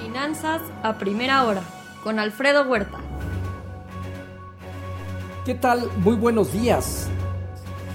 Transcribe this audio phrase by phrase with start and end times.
[0.00, 1.62] Finanzas a primera hora
[2.02, 2.98] con Alfredo Huerta.
[5.44, 5.90] ¿Qué tal?
[5.98, 7.08] Muy buenos días.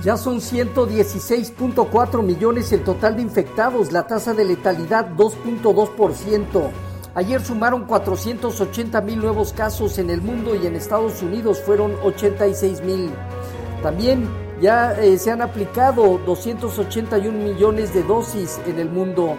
[0.04, 6.70] Ya son 116.4 millones el total de infectados, la tasa de letalidad 2.2%.
[7.14, 12.82] Ayer sumaron 480 mil nuevos casos en el mundo y en Estados Unidos fueron 86
[12.84, 13.12] mil.
[13.84, 14.28] También
[14.62, 19.36] ya eh, se han aplicado 281 millones de dosis en el mundo.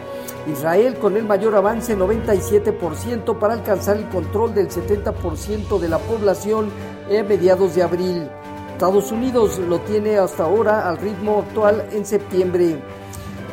[0.50, 6.70] Israel con el mayor avance 97% para alcanzar el control del 70% de la población
[7.06, 8.28] a mediados de abril.
[8.72, 12.82] Estados Unidos lo tiene hasta ahora al ritmo actual en septiembre.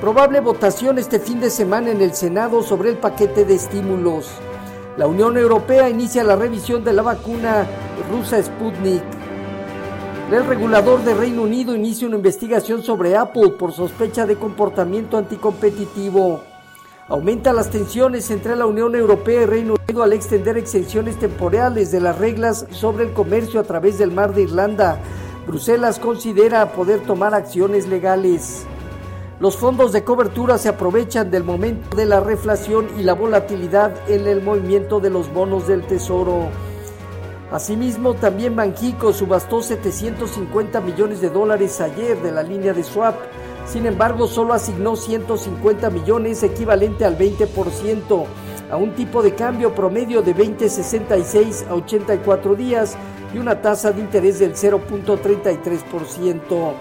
[0.02, 4.32] Probable votación este fin de semana en el Senado sobre el paquete de estímulos.
[4.98, 7.68] La Unión Europea inicia la revisión de la vacuna
[8.10, 9.19] rusa Sputnik.
[10.32, 16.42] El regulador de Reino Unido inicia una investigación sobre Apple por sospecha de comportamiento anticompetitivo.
[17.08, 22.00] Aumenta las tensiones entre la Unión Europea y Reino Unido al extender exenciones temporales de
[22.00, 25.00] las reglas sobre el comercio a través del Mar de Irlanda.
[25.48, 28.68] Bruselas considera poder tomar acciones legales.
[29.40, 34.28] Los fondos de cobertura se aprovechan del momento de la reflación y la volatilidad en
[34.28, 36.50] el movimiento de los bonos del Tesoro.
[37.52, 43.16] Asimismo, también Banxico subastó 750 millones de dólares ayer de la línea de swap
[43.70, 48.26] sin embargo, solo asignó 150 millones, equivalente al 20%,
[48.72, 52.98] a un tipo de cambio promedio de 20,66 a 84 días
[53.32, 56.74] y una tasa de interés del 0.33%.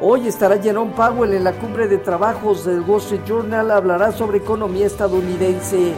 [0.00, 4.38] Hoy estará Jerome Powell en la cumbre de trabajos del Wall Street Journal, hablará sobre
[4.38, 5.94] economía estadounidense.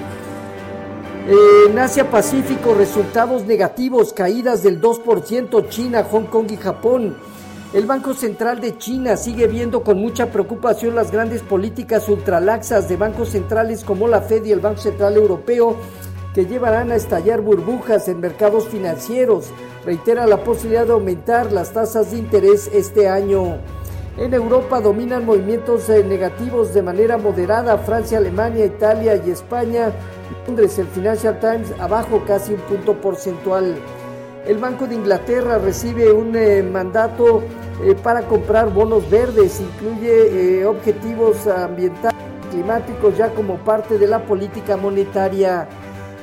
[1.25, 7.17] En Asia Pacífico, resultados negativos, caídas del 2%, China, Hong Kong y Japón.
[7.73, 12.97] El Banco Central de China sigue viendo con mucha preocupación las grandes políticas ultralaxas de
[12.97, 15.77] bancos centrales como la Fed y el Banco Central Europeo
[16.35, 19.47] que llevarán a estallar burbujas en mercados financieros.
[19.85, 23.59] Reitera la posibilidad de aumentar las tasas de interés este año.
[24.19, 29.91] En Europa dominan movimientos eh, negativos de manera moderada Francia, Alemania, Italia y España.
[30.47, 33.75] Londres, el Financial Times abajo casi un punto porcentual.
[34.47, 37.43] El Banco de Inglaterra recibe un eh, mandato
[37.83, 44.27] eh, para comprar bonos verdes, incluye objetivos ambientales y climáticos ya como parte de la
[44.27, 45.67] política monetaria.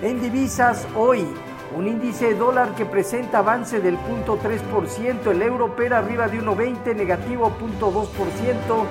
[0.04, 1.26] En divisas, hoy,
[1.76, 6.96] un índice de dólar que presenta avance del 0.3%, el euro opera arriba de 1.20,
[6.96, 8.86] negativo 0.2%,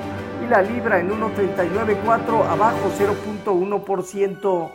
[0.44, 4.70] y la libra en 1.39.4, abajo 0.1%.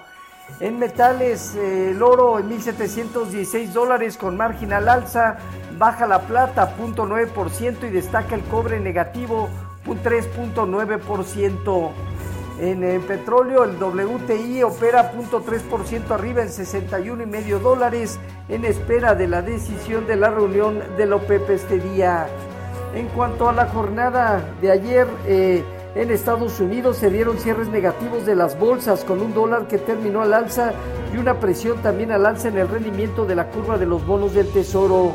[0.59, 5.37] En metales, eh, el oro en 1.716 dólares con marginal alza,
[5.77, 9.49] baja la plata 0.9% y destaca el cobre negativo
[9.85, 12.12] 3.9%.
[12.59, 19.41] En el petróleo el WTI opera 0.3% arriba en 61,5 dólares en espera de la
[19.41, 22.27] decisión de la reunión del OPEP este día.
[22.93, 25.63] En cuanto a la jornada de ayer, eh,
[25.95, 30.21] en Estados Unidos se dieron cierres negativos de las bolsas con un dólar que terminó
[30.21, 30.73] al alza
[31.11, 34.33] y una presión también al alza en el rendimiento de la curva de los bonos
[34.33, 35.13] del tesoro.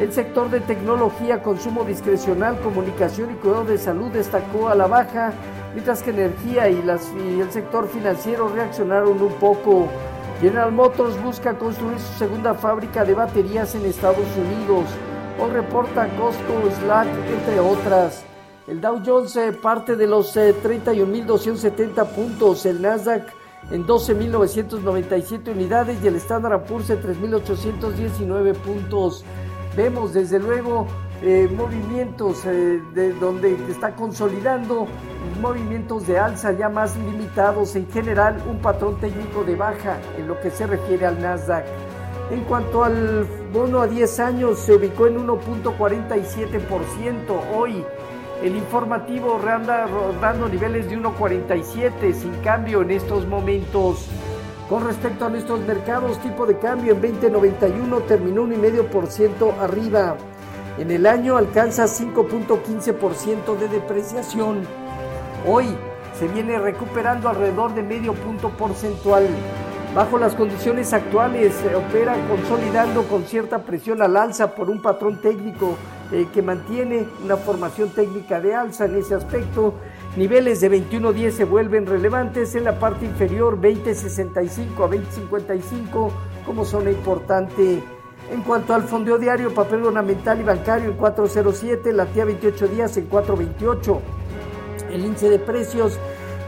[0.00, 5.32] El sector de tecnología, consumo discrecional, comunicación y cuidado de salud destacó a la baja,
[5.74, 9.88] mientras que energía y, y el sector financiero reaccionaron un poco.
[10.40, 14.86] General Motors busca construir su segunda fábrica de baterías en Estados Unidos.
[15.40, 18.24] O reporta Costco, Slack, entre otras.
[18.66, 23.26] El Dow Jones eh, parte de los 31.270 eh, puntos, el Nasdaq
[23.70, 29.24] en 12.997 unidades y el Standard Poor's en 3.819 puntos.
[29.76, 30.86] Vemos desde luego
[31.22, 34.86] eh, movimientos de donde está consolidando
[35.42, 40.40] movimientos de alza ya más limitados, en general un patrón técnico de baja en lo
[40.40, 41.64] que se refiere al Nasdaq.
[42.30, 47.18] En cuanto al bono a 10 años, se ubicó en 1.47%
[47.54, 47.84] hoy.
[48.42, 54.06] El informativo anda rodando niveles de 1.47 sin cambio en estos momentos.
[54.68, 59.08] Con respecto a nuestros mercados, tipo de cambio en 2091 terminó un y medio por
[59.08, 60.16] ciento arriba.
[60.78, 64.81] En el año alcanza 5.15% de depreciación.
[65.44, 65.66] Hoy
[66.16, 69.26] se viene recuperando alrededor de medio punto porcentual.
[69.92, 75.20] Bajo las condiciones actuales se opera consolidando con cierta presión al alza por un patrón
[75.20, 75.76] técnico
[76.12, 79.74] eh, que mantiene una formación técnica de alza en ese aspecto.
[80.16, 86.10] Niveles de 21.10 se vuelven relevantes en la parte inferior 20.65 a 20.55
[86.46, 87.82] como zona importante.
[88.30, 92.96] En cuanto al fondeo diario, papel ornamental y bancario en 4.07, la TIA 28 días
[92.96, 94.21] en 4.28.
[94.92, 95.98] El índice de precios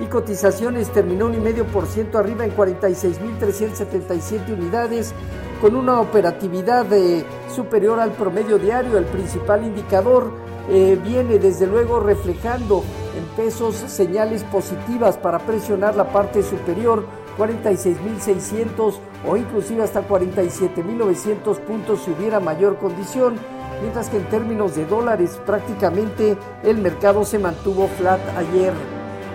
[0.00, 5.14] y cotizaciones terminó un y medio por ciento arriba en 46.377 unidades
[5.61, 7.25] con una operatividad eh,
[7.55, 8.99] superior al promedio diario.
[8.99, 10.32] El principal indicador
[10.69, 12.82] eh, viene desde luego reflejando
[13.17, 17.05] en pesos señales positivas para presionar la parte superior
[17.38, 18.94] 46.600
[19.26, 23.37] o inclusive hasta 47.900 puntos si hubiera mayor condición,
[23.84, 28.72] mientras que en términos de dólares prácticamente el mercado se mantuvo flat ayer.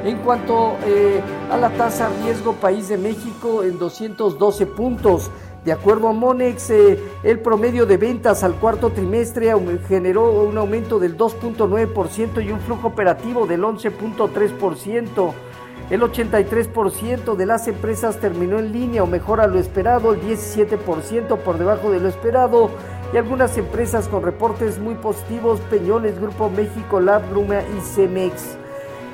[0.04, 5.30] En cuanto eh, a la tasa riesgo país de México en 212 puntos,
[5.64, 9.54] de acuerdo a Monex, eh, el promedio de ventas al cuarto trimestre
[9.88, 15.32] generó un aumento del 2.9% y un flujo operativo del 11.3%.
[15.92, 21.38] El 83% de las empresas terminó en línea o mejor a lo esperado, el 17%
[21.38, 22.72] por debajo de lo esperado
[23.14, 28.58] y algunas empresas con reportes muy positivos, Peñoles, Grupo México, Lab, Bruma y Cemex.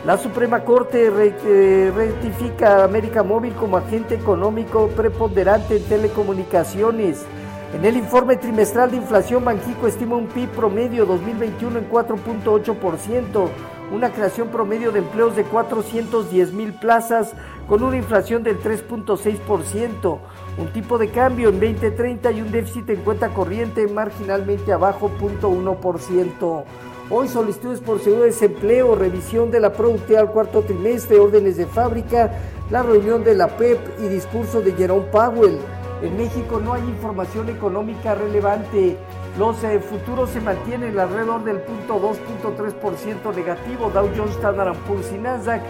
[0.05, 7.25] La Suprema Corte eh, rectifica a América Móvil como agente económico preponderante en telecomunicaciones.
[7.73, 13.49] En el informe trimestral de inflación, Banjico estima un PIB promedio 2021 en 4.8%
[13.91, 17.33] una creación promedio de empleos de 410 mil plazas
[17.67, 20.19] con una inflación del 3.6%,
[20.57, 26.63] un tipo de cambio en 2030 y un déficit en cuenta corriente marginalmente abajo 0.1%.
[27.09, 31.67] Hoy solicitudes por seguro de desempleo, revisión de la productividad al cuarto trimestre, órdenes de
[31.67, 32.31] fábrica,
[32.71, 35.59] la reunión de la PEP y discurso de Jerome Powell.
[36.01, 38.97] En México no hay información económica relevante.
[39.37, 43.89] Los eh, futuros se mantienen alrededor del 0.2.3% negativo.
[43.89, 45.61] Dow Jones, Standard Poor's y Nasdaq.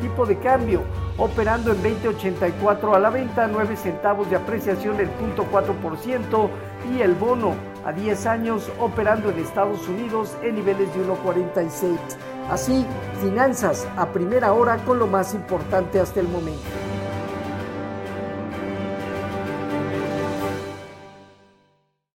[0.00, 0.82] Tipo de cambio
[1.18, 6.48] operando en 20.84 a la venta, 9 centavos de apreciación del 0.4%
[6.92, 7.54] y el bono
[7.84, 11.98] a 10 años operando en Estados Unidos en niveles de 1.46.
[12.50, 12.84] Así,
[13.20, 16.81] finanzas a primera hora con lo más importante hasta el momento.